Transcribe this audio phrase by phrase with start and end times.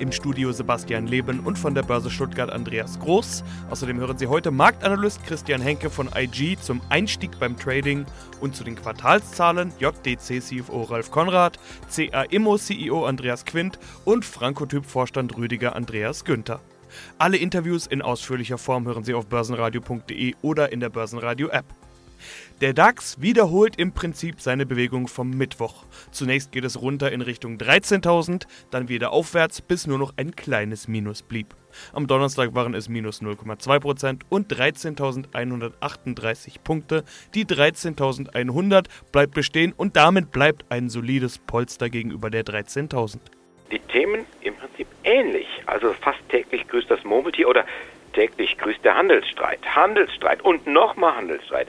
[0.00, 3.44] Im Studio Sebastian Leben und von der Börse Stuttgart Andreas Groß.
[3.70, 8.06] Außerdem hören Sie heute Marktanalyst Christian Henke von IG zum Einstieg beim Trading
[8.40, 11.58] und zu den Quartalszahlen JDC CFO Ralf Konrad,
[11.94, 16.60] CA Immo CEO Andreas Quint und Frankotyp Vorstand Rüdiger Andreas Günther.
[17.18, 21.66] Alle Interviews in ausführlicher Form hören Sie auf börsenradio.de oder in der Börsenradio App.
[22.60, 25.84] Der DAX wiederholt im Prinzip seine Bewegung vom Mittwoch.
[26.10, 30.88] Zunächst geht es runter in Richtung 13.000, dann wieder aufwärts, bis nur noch ein kleines
[30.88, 31.54] Minus blieb.
[31.92, 37.04] Am Donnerstag waren es minus 0,2% und 13.138 Punkte.
[37.34, 43.18] Die 13.100 bleibt bestehen und damit bleibt ein solides Polster gegenüber der 13.000.
[43.70, 45.46] Die Themen im Prinzip ähnlich.
[45.66, 47.64] Also fast täglich grüßt das Murmeltier oder
[48.12, 49.60] täglich grüßt der Handelsstreit.
[49.64, 51.68] Handelsstreit und nochmal Handelsstreit.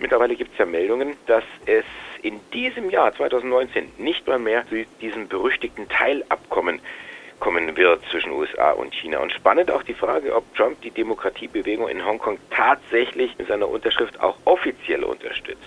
[0.00, 1.84] Mittlerweile gibt es ja Meldungen, dass es
[2.22, 6.80] in diesem Jahr 2019 nicht mal mehr zu diesem berüchtigten Teilabkommen
[7.38, 9.18] kommen wird zwischen USA und China.
[9.18, 14.20] Und spannend auch die Frage, ob Trump die Demokratiebewegung in Hongkong tatsächlich in seiner Unterschrift
[14.20, 15.60] auch offiziell unterstützt.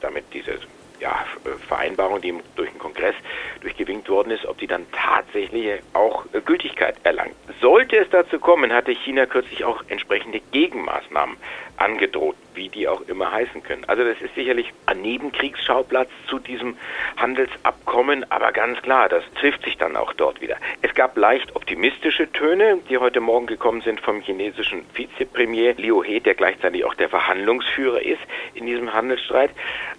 [0.00, 0.58] Damit diese
[1.00, 1.24] ja,
[1.66, 3.14] Vereinbarung, die durch den Kongress
[3.60, 7.34] durchgewinkt worden ist, ob die dann tatsächlich auch Gültigkeit erlangt.
[7.60, 11.36] Sollte es dazu kommen, hatte China kürzlich auch entsprechende Gegenmaßnahmen
[11.82, 13.84] angedroht, wie die auch immer heißen können.
[13.86, 16.76] Also das ist sicherlich ein Nebenkriegsschauplatz zu diesem
[17.16, 20.56] Handelsabkommen, aber ganz klar, das trifft sich dann auch dort wieder.
[20.80, 26.20] Es gab leicht optimistische Töne, die heute Morgen gekommen sind vom chinesischen Vizepremier Liu He,
[26.20, 28.22] der gleichzeitig auch der Verhandlungsführer ist
[28.54, 29.50] in diesem Handelsstreit.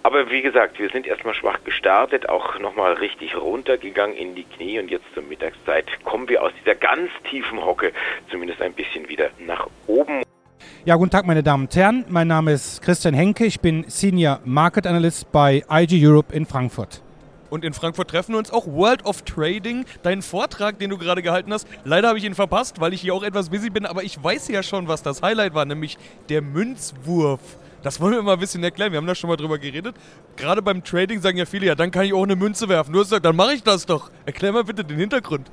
[0.04, 4.80] Aber wie gesagt, wir sind erstmal schwach gestartet, auch nochmal richtig runtergegangen in die Knie
[4.80, 7.92] und jetzt zur Mittagszeit kommen wir aus dieser ganz tiefen Hocke
[8.30, 10.23] zumindest ein bisschen wieder nach oben.
[10.85, 12.05] Ja, guten Tag, meine Damen und Herren.
[12.09, 13.45] Mein Name ist Christian Henke.
[13.45, 17.01] Ich bin Senior Market Analyst bei IG Europe in Frankfurt.
[17.49, 19.85] Und in Frankfurt treffen wir uns auch World of Trading.
[20.01, 23.13] Deinen Vortrag, den du gerade gehalten hast, leider habe ich ihn verpasst, weil ich hier
[23.13, 25.97] auch etwas busy bin, aber ich weiß ja schon, was das Highlight war, nämlich
[26.29, 27.41] der Münzwurf.
[27.83, 28.93] Das wollen wir mal ein bisschen erklären.
[28.93, 29.95] Wir haben da schon mal drüber geredet.
[30.37, 32.93] Gerade beim Trading sagen ja viele, ja, dann kann ich auch eine Münze werfen.
[32.93, 34.09] Du hast gesagt, dann mache ich das doch.
[34.25, 35.51] Erklär mal bitte den Hintergrund.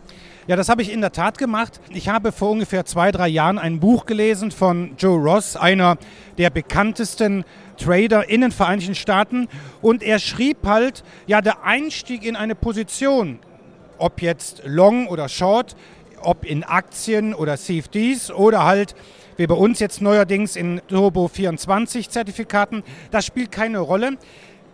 [0.51, 1.81] Ja, das habe ich in der Tat gemacht.
[1.91, 5.97] Ich habe vor ungefähr zwei, drei Jahren ein Buch gelesen von Joe Ross, einer
[6.39, 7.45] der bekanntesten
[7.77, 9.47] Trader in den Vereinigten Staaten.
[9.81, 13.39] Und er schrieb halt, ja, der Einstieg in eine Position,
[13.97, 15.77] ob jetzt Long oder Short,
[16.21, 18.97] ob in Aktien oder CFDs oder halt
[19.37, 24.19] wie bei uns jetzt neuerdings in Turbo 24 Zertifikaten, das spielt keine Rolle.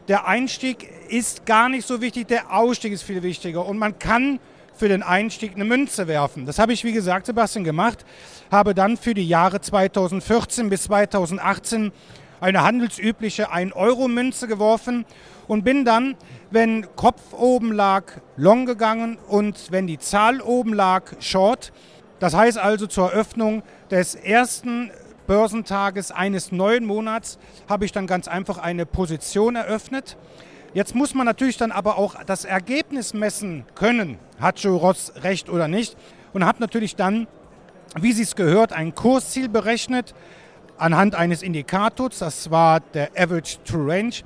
[0.09, 4.41] Der Einstieg ist gar nicht so wichtig, der Ausstieg ist viel wichtiger und man kann
[4.77, 6.47] für den Einstieg eine Münze werfen.
[6.47, 8.05] Das habe ich, wie gesagt, Sebastian gemacht,
[8.51, 11.93] habe dann für die Jahre 2014 bis 2018
[12.41, 15.07] eine handelsübliche 1-Euro-Münze geworfen
[15.49, 16.17] und bin dann,
[16.51, 18.05] wenn Kopf oben lag,
[18.37, 21.73] long gegangen und wenn die Zahl oben lag, short.
[22.19, 24.91] Das heißt also zur Eröffnung des ersten
[25.27, 27.39] Börsentages eines neuen Monats
[27.69, 30.17] habe ich dann ganz einfach eine Position eröffnet
[30.77, 35.49] Jetzt muss man natürlich dann aber auch das Ergebnis messen können, hat Joe Ross recht
[35.49, 35.97] oder nicht.
[36.35, 37.27] Und hat natürlich dann,
[37.99, 40.15] wie Sie es gehört, ein Kursziel berechnet
[40.77, 44.17] anhand eines Indikators, das war der Average True Range,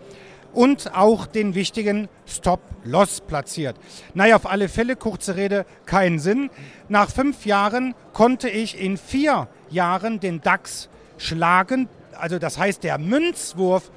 [0.53, 3.77] und auch den wichtigen Stop-Loss platziert.
[4.15, 6.51] Naja, auf alle Fälle, kurze Rede, keinen Sinn.
[6.89, 11.89] Nach fünf Jahren konnte ich in vier Jahren den DAX schlagen.
[12.19, 13.93] Also das heißt, der Münzwurf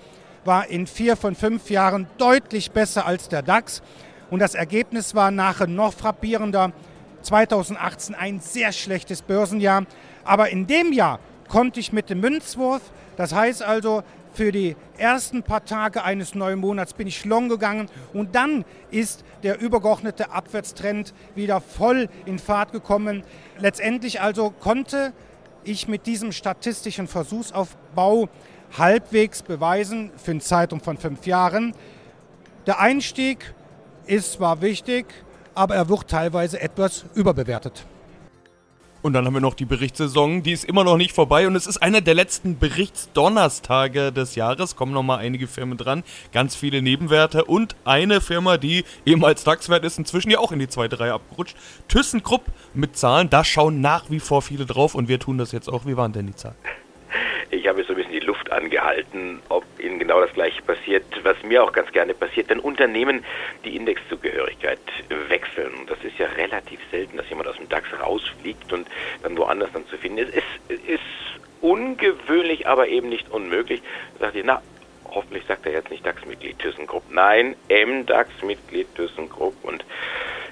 [0.46, 3.82] war in vier von fünf Jahren deutlich besser als der DAX.
[4.30, 6.72] Und das Ergebnis war nachher noch frappierender.
[7.22, 9.86] 2018 ein sehr schlechtes Börsenjahr.
[10.24, 12.82] Aber in dem Jahr konnte ich mit dem Münzwurf,
[13.16, 17.88] das heißt also für die ersten paar Tage eines neuen Monats bin ich long gegangen
[18.14, 23.24] und dann ist der übergeordnete Abwärtstrend wieder voll in Fahrt gekommen.
[23.60, 25.14] Letztendlich also konnte
[25.64, 28.28] ich mit diesem statistischen Versuchsaufbau
[28.78, 31.74] halbwegs beweisen für einen Zeitraum von fünf Jahren.
[32.66, 33.54] Der Einstieg
[34.06, 35.06] ist zwar wichtig,
[35.56, 37.86] aber er wird teilweise etwas überbewertet.
[39.04, 41.68] Und dann haben wir noch die Berichtssaison, die ist immer noch nicht vorbei und es
[41.68, 44.78] ist einer der letzten Berichtsdonnerstage des Jahres.
[44.78, 49.84] Kommen noch mal einige Firmen dran, ganz viele Nebenwerte und eine Firma, die ehemals DAX-Wert
[49.84, 51.58] ist, inzwischen ja auch in die zweite Reihe abgerutscht.
[51.90, 55.68] ThyssenKrupp mit Zahlen, da schauen nach wie vor viele drauf und wir tun das jetzt
[55.68, 55.86] auch.
[55.86, 56.56] Wie waren denn die Zahlen?
[57.54, 61.42] Ich habe so ein bisschen die Luft angehalten, ob Ihnen genau das gleiche passiert, was
[61.44, 63.24] mir auch ganz gerne passiert, wenn Unternehmen
[63.64, 64.80] die Indexzugehörigkeit
[65.28, 65.72] wechseln.
[65.86, 68.88] Das ist ja relativ selten, dass jemand aus dem DAX rausfliegt und
[69.22, 70.34] dann woanders dann zu finden ist.
[70.34, 71.02] Es ist
[71.62, 73.84] ungewöhnlich, aber eben nicht unmöglich.
[74.18, 74.64] Da sagt ihr, na,
[75.12, 77.04] hoffentlich sagt er jetzt nicht DAX-Mitglied ThyssenKrupp.
[77.12, 79.86] Nein, MDAX-Mitglied ThyssenKrupp und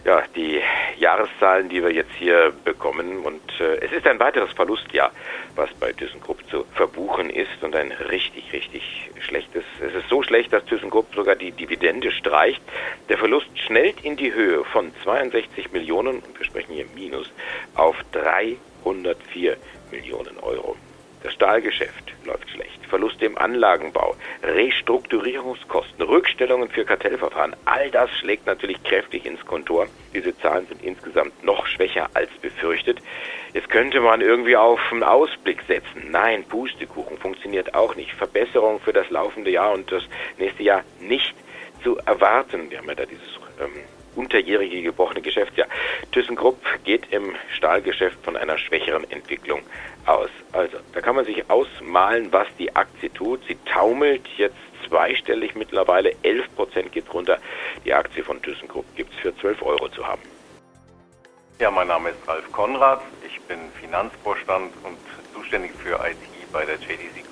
[0.06, 0.62] ja, die
[0.98, 3.20] Jahreszahlen, die wir jetzt hier bekommen.
[3.20, 5.12] Und äh, es ist ein weiteres Verlustjahr,
[5.56, 9.64] was bei ThyssenKrupp zu verbuchen ist und ein richtig, richtig schlechtes.
[9.80, 12.62] Es ist so schlecht, dass ThyssenKrupp sogar die Dividende streicht.
[13.10, 17.32] Der Verlust schnellt in die Höhe von 62 Millionen, und wir sprechen hier Minus,
[17.76, 19.58] auf 304
[19.92, 20.76] Millionen Euro.
[21.24, 22.71] Das Stahlgeschäft läuft schlecht.
[22.92, 27.56] Verluste im Anlagenbau, Restrukturierungskosten, Rückstellungen für Kartellverfahren.
[27.64, 29.88] All das schlägt natürlich kräftig ins Kontor.
[30.14, 33.00] Diese Zahlen sind insgesamt noch schwächer als befürchtet.
[33.54, 36.12] Jetzt könnte man irgendwie auf einen Ausblick setzen.
[36.12, 38.12] Nein, Pustekuchen funktioniert auch nicht.
[38.12, 40.04] Verbesserung für das laufende Jahr und das
[40.38, 41.34] nächste Jahr nicht
[41.84, 42.70] zu erwarten.
[42.70, 43.72] Wir haben ja da dieses ähm,
[44.16, 45.68] unterjährige gebrochene Geschäftsjahr.
[46.12, 49.62] ThyssenKrupp geht im Stahlgeschäft von einer schwächeren Entwicklung
[50.06, 50.30] aus.
[50.52, 53.42] Also, da kann man sich ausmalen, was die Aktie tut.
[53.48, 54.56] Sie taumelt jetzt
[54.88, 57.38] zweistellig mittlerweile, 11 Prozent geht runter.
[57.86, 60.22] Die Aktie von ThyssenKrupp gibt es für 12 Euro zu haben.
[61.60, 63.02] Ja, mein Name ist Ralf Konrad.
[63.26, 64.98] Ich bin Finanzvorstand und
[65.34, 67.31] zuständig für IT bei der JDC.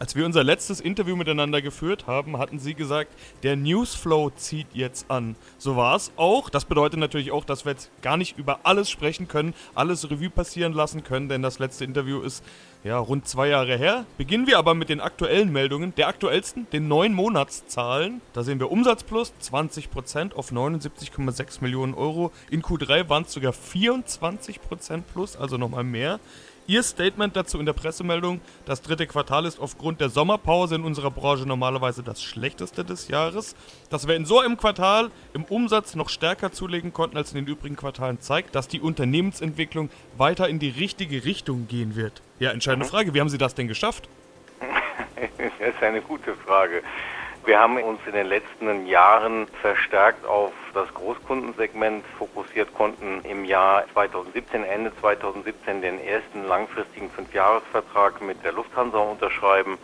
[0.00, 3.12] Als wir unser letztes Interview miteinander geführt haben, hatten Sie gesagt,
[3.44, 5.36] der Newsflow zieht jetzt an.
[5.56, 6.50] So war es auch.
[6.50, 10.30] Das bedeutet natürlich auch, dass wir jetzt gar nicht über alles sprechen können, alles Revue
[10.30, 12.42] passieren lassen können, denn das letzte Interview ist
[12.82, 14.04] ja rund zwei Jahre her.
[14.18, 18.20] Beginnen wir aber mit den aktuellen Meldungen, der aktuellsten, den neun Monatszahlen.
[18.32, 22.32] Da sehen wir Umsatz plus 20% auf 79,6 Millionen Euro.
[22.50, 26.18] In Q3 waren es sogar 24% plus, also nochmal mehr.
[26.66, 31.10] Ihr Statement dazu in der Pressemeldung, das dritte Quartal ist aufgrund der Sommerpause in unserer
[31.10, 33.54] Branche normalerweise das schlechteste des Jahres.
[33.90, 37.46] Dass wir in so einem Quartal im Umsatz noch stärker zulegen konnten als in den
[37.46, 42.22] übrigen Quartalen zeigt, dass die Unternehmensentwicklung weiter in die richtige Richtung gehen wird.
[42.38, 44.08] Ja, entscheidende Frage, wie haben Sie das denn geschafft?
[45.38, 46.82] Das ist eine gute Frage.
[47.46, 53.84] Wir haben uns in den letzten Jahren verstärkt auf das Großkundensegment fokussiert, konnten im Jahr
[53.92, 59.78] 2017, Ende 2017, den ersten langfristigen Fünfjahresvertrag mit der Lufthansa unterschreiben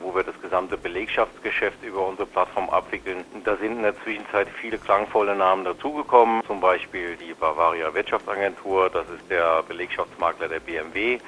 [0.00, 3.24] wo wir das gesamte Belegschaftsgeschäft über unsere Plattform abwickeln.
[3.44, 9.08] Da sind in der Zwischenzeit viele klangvolle Namen dazugekommen, zum Beispiel die Bavaria Wirtschaftsagentur, das
[9.08, 11.18] ist der Belegschaftsmakler der BMW.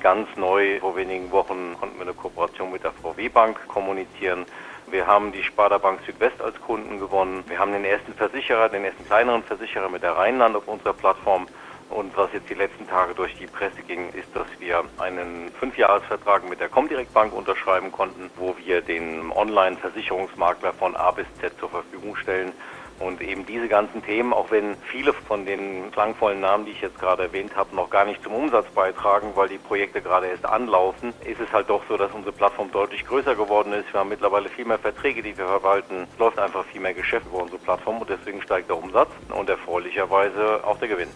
[0.00, 4.46] Ganz neu, vor wenigen Wochen konnten wir eine Kooperation mit der VW Bank kommunizieren.
[4.94, 7.42] Wir haben die Sparda Bank Südwest als Kunden gewonnen.
[7.48, 11.48] Wir haben den ersten Versicherer, den ersten kleineren Versicherer mit der Rheinland auf unserer Plattform.
[11.90, 16.48] Und was jetzt die letzten Tage durch die Presse ging, ist, dass wir einen Fünfjahresvertrag
[16.48, 21.70] mit der Comdirect Bank unterschreiben konnten, wo wir den Online-Versicherungsmakler von A bis Z zur
[21.70, 22.52] Verfügung stellen
[23.00, 26.98] und eben diese ganzen Themen, auch wenn viele von den klangvollen Namen, die ich jetzt
[26.98, 31.12] gerade erwähnt habe, noch gar nicht zum Umsatz beitragen, weil die Projekte gerade erst anlaufen,
[31.24, 33.92] ist es halt doch so, dass unsere Plattform deutlich größer geworden ist.
[33.92, 36.06] Wir haben mittlerweile viel mehr Verträge, die wir verwalten.
[36.12, 39.48] Es läuft einfach viel mehr Geschäft über unsere Plattform und deswegen steigt der Umsatz und
[39.48, 41.08] erfreulicherweise auch der Gewinn.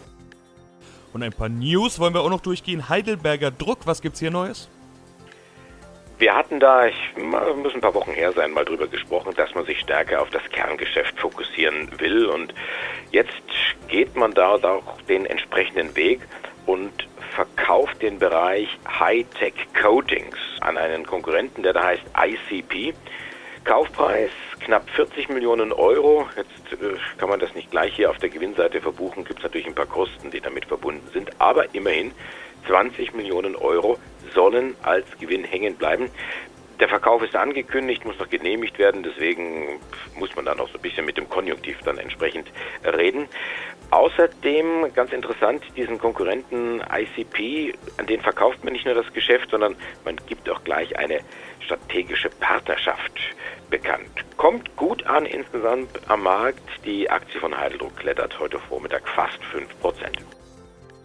[1.12, 2.88] Und ein paar News wollen wir auch noch durchgehen.
[2.88, 4.68] Heidelberger Druck, was gibt's hier Neues?
[6.18, 9.64] Wir hatten da, ich muss ein paar Wochen her sein, mal drüber gesprochen, dass man
[9.66, 12.26] sich stärker auf das Kerngeschäft fokussieren will.
[12.26, 12.52] Und
[13.12, 13.30] jetzt
[13.86, 16.20] geht man da auch den entsprechenden Weg
[16.66, 22.94] und verkauft den Bereich Hightech Coatings an einen Konkurrenten, der da heißt ICP.
[23.62, 26.26] Kaufpreis knapp 40 Millionen Euro.
[26.36, 29.24] Jetzt äh, kann man das nicht gleich hier auf der Gewinnseite verbuchen.
[29.24, 31.30] Gibt es natürlich ein paar Kosten, die damit verbunden sind.
[31.40, 32.12] Aber immerhin
[32.66, 33.98] 20 Millionen Euro
[34.34, 36.10] sollen als Gewinn hängen bleiben.
[36.80, 39.80] Der Verkauf ist angekündigt, muss noch genehmigt werden, deswegen
[40.16, 42.52] muss man dann auch so ein bisschen mit dem Konjunktiv dann entsprechend
[42.84, 43.28] reden.
[43.90, 49.74] Außerdem, ganz interessant, diesen Konkurrenten ICP, an den verkauft man nicht nur das Geschäft, sondern
[50.04, 51.20] man gibt auch gleich eine
[51.64, 53.12] strategische Partnerschaft
[53.70, 54.08] bekannt.
[54.36, 56.62] Kommt gut an insgesamt am Markt.
[56.84, 60.37] Die Aktie von Heideldruck klettert heute Vormittag fast 5%.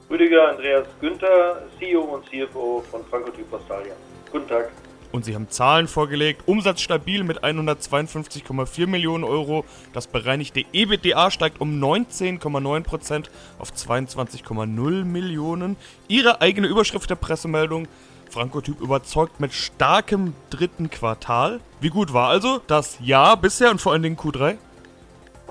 [0.09, 3.93] Rüdiger Andreas Günther, CEO und CFO von Franco Postalia.
[4.31, 4.71] Guten Tag.
[5.11, 6.41] Und sie haben Zahlen vorgelegt.
[6.47, 9.63] Umsatz stabil mit 152,4 Millionen Euro.
[9.93, 13.25] Das bereinigte EBITDA steigt um 19,9%
[13.59, 15.77] auf 22,0 Millionen.
[16.07, 17.87] Ihre eigene Überschrift der Pressemeldung.
[18.29, 21.59] Frankotyp überzeugt mit starkem dritten Quartal.
[21.79, 24.57] Wie gut war also das Jahr bisher und vor allen Dingen Q3?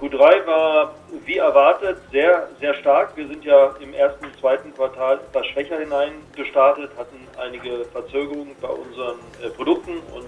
[0.02, 3.16] Q3 war wie erwartet sehr, sehr stark.
[3.16, 8.66] Wir sind ja im ersten, zweiten Quartal etwas schwächer hinein gestartet, hatten einige Verzögerungen bei
[8.66, 10.24] unseren äh, Produkten und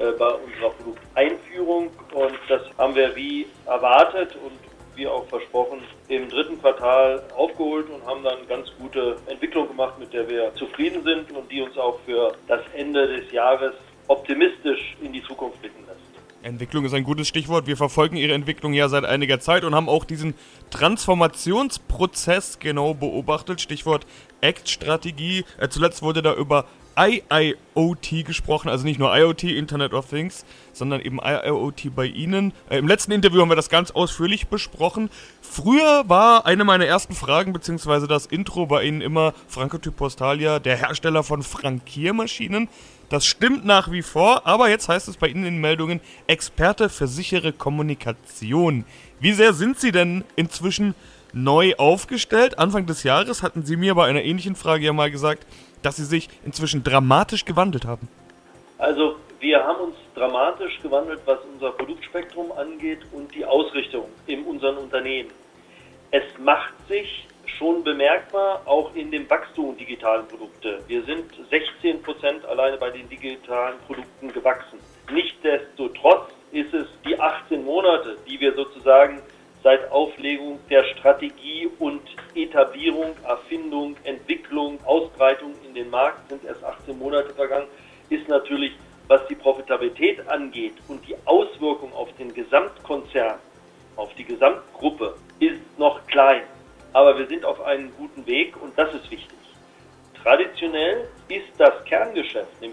[0.00, 4.58] äh, bei unserer Produkteinführung und das haben wir wie erwartet und
[4.96, 10.12] wie auch versprochen im dritten Quartal aufgeholt und haben dann ganz gute Entwicklung gemacht, mit
[10.12, 13.74] der wir zufrieden sind und die uns auch für das Ende des Jahres
[14.08, 16.07] optimistisch in die Zukunft blicken lässt.
[16.42, 17.66] Entwicklung ist ein gutes Stichwort.
[17.66, 20.34] Wir verfolgen Ihre Entwicklung ja seit einiger Zeit und haben auch diesen
[20.70, 23.60] Transformationsprozess genau beobachtet.
[23.60, 24.06] Stichwort
[24.40, 25.44] Act-Strategie.
[25.58, 26.66] Äh, zuletzt wurde da über
[26.98, 32.52] IIoT gesprochen, also nicht nur IoT, Internet of Things, sondern eben IIoT bei Ihnen.
[32.68, 35.08] Äh, Im letzten Interview haben wir das ganz ausführlich besprochen.
[35.40, 40.76] Früher war eine meiner ersten Fragen, beziehungsweise das Intro bei Ihnen immer Francotyp Postalia, der
[40.76, 42.68] Hersteller von Frankiermaschinen.
[43.10, 46.90] Das stimmt nach wie vor, aber jetzt heißt es bei Ihnen in den Meldungen Experte
[46.90, 48.84] für sichere Kommunikation.
[49.18, 50.94] Wie sehr sind Sie denn inzwischen
[51.32, 52.58] neu aufgestellt?
[52.58, 55.46] Anfang des Jahres hatten Sie mir bei einer ähnlichen Frage ja mal gesagt,
[55.80, 58.08] dass Sie sich inzwischen dramatisch gewandelt haben.
[58.76, 64.76] Also wir haben uns dramatisch gewandelt, was unser Produktspektrum angeht und die Ausrichtung in unseren
[64.76, 65.30] Unternehmen.
[66.10, 70.82] Es macht sich schon bemerkbar, auch in dem Wachstum digitalen Produkte.
[70.86, 74.78] Wir sind 16 Prozent alleine bei den digitalen Produkten gewachsen.
[75.10, 79.22] Nichtsdestotrotz ist es die 18 Monate, die wir sozusagen
[79.62, 82.02] seit Auflegung der Strategie und
[82.34, 87.66] Etablierung, Erfindung, Entwicklung, Ausbreitung in den Markt sind erst 18 Monate vergangen,
[88.08, 88.72] ist natürlich,
[89.08, 91.47] was die Profitabilität angeht und die Auswirkung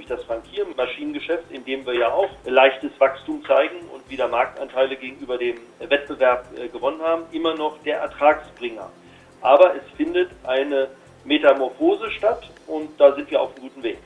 [0.06, 5.38] Nämlich das Frankiermaschinengeschäft, in dem wir ja auch leichtes Wachstum zeigen und wieder Marktanteile gegenüber
[5.38, 8.90] dem Wettbewerb äh, gewonnen haben, immer noch der Ertragsbringer.
[9.42, 10.90] Aber es findet eine
[11.24, 13.98] Metamorphose statt und da sind wir auf einem guten Weg.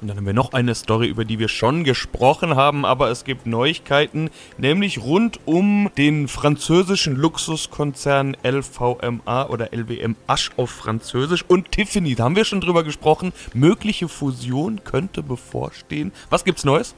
[0.00, 3.24] Und dann haben wir noch eine Story, über die wir schon gesprochen haben, aber es
[3.24, 11.70] gibt Neuigkeiten, nämlich rund um den französischen Luxuskonzern LVMA oder LWM Asch auf Französisch und
[11.70, 12.14] Tiffany.
[12.14, 13.34] Da haben wir schon drüber gesprochen.
[13.52, 16.12] Mögliche Fusion könnte bevorstehen.
[16.30, 16.94] Was gibt's Neues?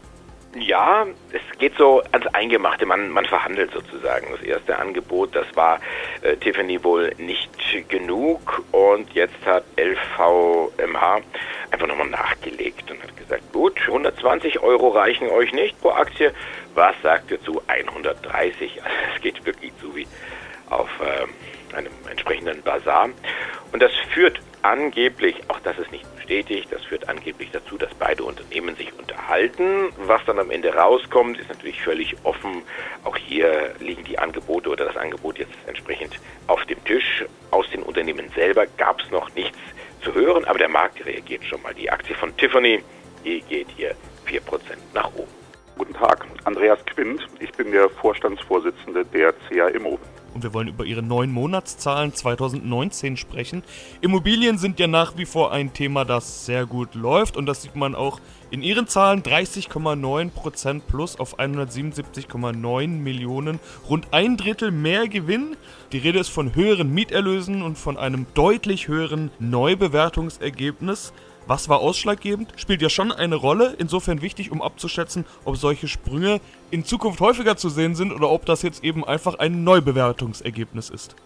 [0.54, 2.84] Ja, es geht so ans Eingemachte.
[2.84, 4.26] Man, man verhandelt sozusagen.
[4.32, 5.80] Das erste Angebot, das war
[6.20, 7.50] äh, Tiffany wohl nicht
[7.88, 8.62] genug.
[8.70, 11.20] Und jetzt hat LVMH
[11.70, 16.34] einfach nochmal nachgelegt und hat gesagt, gut, 120 Euro reichen euch nicht pro Aktie.
[16.74, 18.82] Was sagt ihr zu 130?
[18.82, 20.06] Also es geht wirklich so wie
[20.68, 23.08] auf äh, einem entsprechenden Bazar.
[23.72, 28.24] Und das führt angeblich, auch das ist nicht bestätigt, das führt angeblich dazu, dass beide
[28.24, 29.90] Unternehmen sich unterhalten.
[29.98, 32.62] Was dann am Ende rauskommt, ist natürlich völlig offen.
[33.04, 37.24] Auch hier liegen die Angebote oder das Angebot jetzt entsprechend auf dem Tisch.
[37.50, 39.58] Aus den Unternehmen selber gab es noch nichts
[40.02, 41.74] zu hören, aber der Markt reagiert schon mal.
[41.74, 42.82] Die Aktie von Tiffany,
[43.24, 43.94] die geht hier
[44.26, 44.40] 4%
[44.94, 45.30] nach oben.
[45.76, 47.26] Guten Tag, Andreas Quint.
[47.40, 49.68] Ich bin der Vorstandsvorsitzende der CA
[50.34, 53.62] und wir wollen über ihre neun Monatszahlen 2019 sprechen.
[54.00, 57.76] Immobilien sind ja nach wie vor ein Thema, das sehr gut läuft und das sieht
[57.76, 58.20] man auch
[58.50, 65.56] in ihren Zahlen 30,9% plus auf 177,9 Millionen, rund ein Drittel mehr Gewinn.
[65.92, 71.14] Die Rede ist von höheren Mieterlösen und von einem deutlich höheren Neubewertungsergebnis.
[71.46, 72.52] Was war ausschlaggebend?
[72.56, 77.56] Spielt ja schon eine Rolle, insofern wichtig, um abzuschätzen, ob solche Sprünge in Zukunft häufiger
[77.56, 81.16] zu sehen sind oder ob das jetzt eben einfach ein Neubewertungsergebnis ist.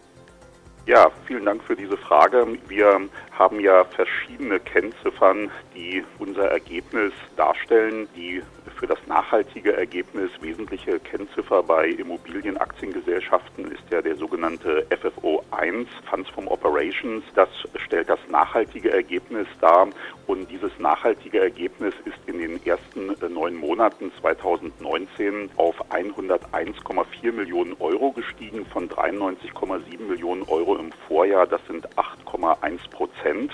[0.87, 2.47] Ja, vielen Dank für diese Frage.
[2.69, 3.01] Wir
[3.33, 8.07] haben ja verschiedene Kennziffern, die unser Ergebnis darstellen.
[8.15, 8.41] Die
[8.77, 16.29] für das nachhaltige Ergebnis wesentliche Kennziffer bei Immobilienaktiengesellschaften ist ja der sogenannte FFO 1, Funds
[16.31, 17.25] from Operations.
[17.35, 17.49] Das
[17.85, 19.89] stellt das nachhaltige Ergebnis dar
[20.27, 27.75] und dieses nachhaltige Ergebnis ist in den ersten äh, neun Monaten 2019 auf 101,4 Millionen
[27.81, 31.47] Euro gestiegen von 93,7 Millionen Euro im Vorjahr.
[31.47, 33.53] Das sind 8,1 Prozent.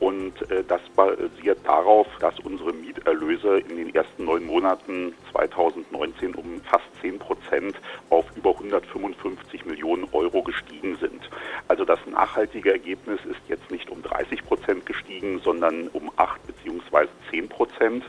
[0.00, 6.60] Und äh, das basiert darauf, dass unsere Mieterlöse in den ersten neun Monaten 2019 um
[6.62, 7.76] fast 10 Prozent
[8.10, 11.28] auf über 155 Millionen Euro gestiegen sind.
[11.68, 17.08] Also das nachhaltige Ergebnis ist jetzt nicht um 30 Prozent gestiegen, sondern um 8 bzw.
[17.30, 18.04] 10 Prozent.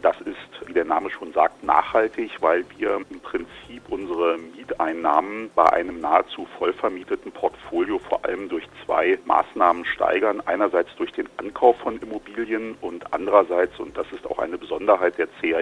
[0.00, 5.72] Das ist, wie der Name schon sagt, nachhaltig, weil wir im Prinzip unsere Mieteinnahmen bei
[5.72, 10.40] einem nahezu vollvermieteten Portfolio vor allem durch zwei Maßnahmen steigern.
[10.46, 15.26] Einerseits durch den Ankauf von Immobilien und andererseits, und das ist auch eine Besonderheit der
[15.40, 15.60] CA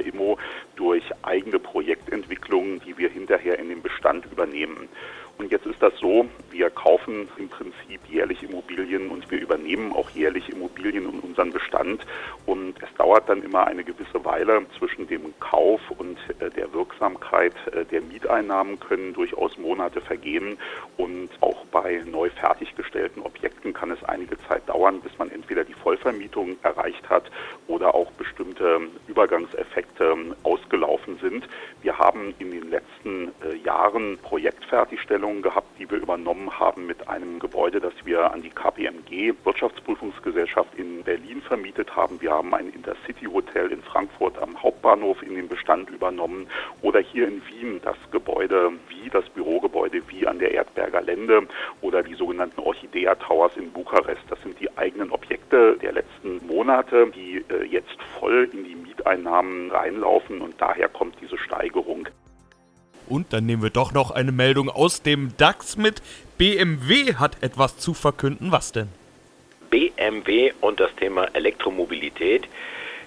[0.76, 4.88] Durch eigene Projektentwicklungen, die wir hinterher in den Bestand übernehmen.
[5.38, 10.08] Und jetzt ist das so, wir kaufen im Prinzip jährlich Immobilien und wir übernehmen auch
[10.10, 12.06] jährlich Immobilien in unseren Bestand.
[12.46, 17.52] Und es dauert dann immer eine gewisse Weile zwischen dem Kauf und äh, der Wirksamkeit
[17.72, 20.56] äh, der Mieteinnahmen können durchaus Monate vergehen.
[20.96, 25.74] Und auch bei neu fertiggestellten Objekten kann es einige Zeit dauern, bis man entweder die
[25.74, 27.30] Vollvermietung erreicht hat
[27.66, 31.46] oder auch bestimmte Übergangseffekte ausgelaufen sind.
[31.82, 37.40] Wir haben in den letzten äh, Jahren Projektfertigstellungen gehabt, die wir übernommen haben mit einem
[37.40, 42.20] Gebäude, das wir an die KPMG Wirtschaftsprüfungsgesellschaft in Berlin vermietet haben.
[42.20, 46.46] Wir haben ein Intercity Hotel in Frankfurt am Hauptbahnhof in den Bestand übernommen
[46.82, 51.48] oder hier in Wien das Gebäude wie das Bürogebäude wie an der Erdberger Lände
[51.80, 54.22] oder die sogenannten Orchidea Towers in Bukarest.
[54.30, 59.72] Das sind die eigenen Objekte der letzten Monate, die äh, jetzt voll in die Mieteinnahmen
[59.72, 62.08] reinlaufen und daher kommt diese Steigerung.
[63.08, 66.02] Und dann nehmen wir doch noch eine Meldung aus dem DAX mit.
[66.38, 68.52] BMW hat etwas zu verkünden.
[68.52, 68.88] Was denn?
[69.70, 72.48] BMW und das Thema Elektromobilität.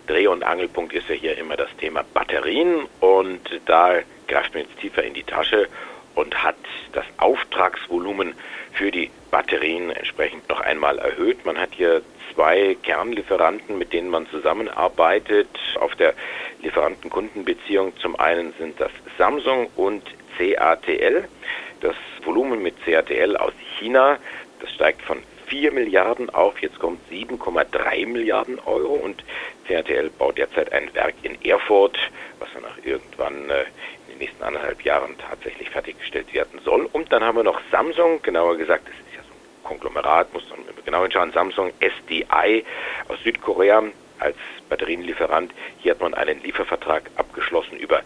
[0.07, 4.79] Dreh- und Angelpunkt ist ja hier immer das Thema Batterien und da greift man jetzt
[4.79, 5.67] tiefer in die Tasche
[6.15, 6.55] und hat
[6.93, 8.33] das Auftragsvolumen
[8.73, 11.45] für die Batterien entsprechend noch einmal erhöht.
[11.45, 12.01] Man hat hier
[12.33, 15.49] zwei Kernlieferanten, mit denen man zusammenarbeitet
[15.79, 16.13] auf der
[16.61, 17.93] Lieferanten-Kundenbeziehung.
[17.97, 20.03] Zum einen sind das Samsung und
[20.37, 21.27] CATL.
[21.81, 24.17] Das Volumen mit CATL aus China,
[24.59, 29.23] das steigt von 4 Milliarden auf, jetzt kommt 7,3 Milliarden Euro und
[29.67, 31.97] CATL baut derzeit ein Werk in Erfurt,
[32.39, 33.65] was dann auch irgendwann äh,
[34.19, 36.87] nächsten anderthalb Jahren tatsächlich fertiggestellt werden soll.
[36.91, 40.47] Und dann haben wir noch Samsung, genauer gesagt, das ist ja so ein Konglomerat, muss
[40.49, 42.63] man genau hinschauen, Samsung SDI
[43.07, 43.83] aus Südkorea
[44.19, 44.35] als
[44.67, 45.51] Batterienlieferant.
[45.79, 48.01] Hier hat man einen Liefervertrag abgeschlossen über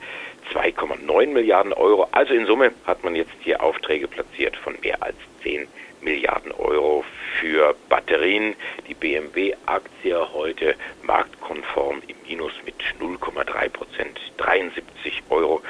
[0.54, 2.08] 2,9 Milliarden Euro.
[2.12, 5.68] Also in Summe hat man jetzt hier Aufträge platziert von mehr als 10
[6.02, 7.04] Milliarden Euro
[7.40, 8.56] für Batterien.
[8.88, 14.20] Die BMW-Aktie heute marktkonform im Minus mit 0,3 Prozent.
[14.38, 15.62] 73 Euro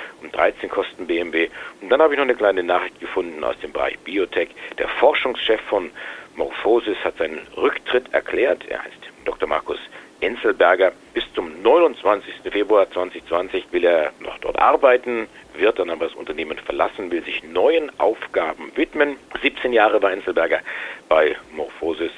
[0.43, 1.49] und 13 kosten BMW.
[1.81, 4.49] Und dann habe ich noch eine kleine Nachricht gefunden aus dem Bereich Biotech.
[4.77, 5.89] Der Forschungschef von
[6.35, 8.65] Morphosis hat seinen Rücktritt erklärt.
[8.67, 9.47] Er heißt Dr.
[9.47, 9.79] Markus
[10.19, 10.91] Enzelberger.
[11.13, 12.33] Bis zum 29.
[12.51, 17.43] Februar 2020 will er noch dort arbeiten, wird dann aber das Unternehmen verlassen, will sich
[17.43, 19.17] neuen Aufgaben widmen.
[19.41, 20.59] 17 Jahre war Enzelberger
[21.07, 22.11] bei Morphosis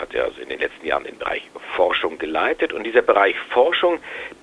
[0.00, 1.42] hat er also in den letzten Jahren den Bereich
[1.74, 2.72] Forschung geleitet.
[2.72, 4.00] Und dieser Bereich Forschung,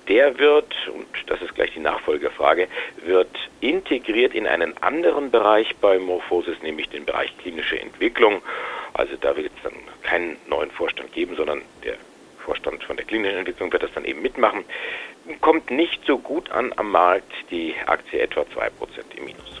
[0.08, 2.68] der wird, und das ist gleich die Nachfolgefrage,
[3.04, 8.42] wird integriert in einen anderen Bereich bei Morphosis, nämlich den Bereich klinische Entwicklung.
[8.94, 11.96] Also da wird es dann keinen neuen Vorstand geben, sondern der
[12.38, 14.64] Vorstand von der klinischen Entwicklung wird das dann eben mitmachen.
[15.40, 18.70] Kommt nicht so gut an am Markt, die Aktie etwa 2%
[19.16, 19.60] im Minus.